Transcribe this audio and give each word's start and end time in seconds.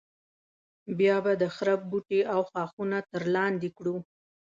بیا 0.97 1.17
به 1.23 1.33
د 1.41 1.43
خرپ 1.55 1.81
بوټي 1.89 2.21
او 2.33 2.41
ښاخونه 2.49 2.97
تر 3.11 3.23
لاندې 3.35 3.69
کړو. 3.77 3.95